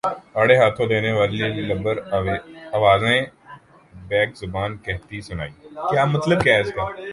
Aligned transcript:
آڑے 0.33 0.55
ہاتھوں 0.57 0.85
لینے 0.87 1.11
والی 1.13 1.37
لبرل 1.61 1.99
آوازیں 2.73 3.21
بیک 4.07 4.29
زبان 4.37 4.77
کہتی 4.77 5.21
سنائی 5.21 5.51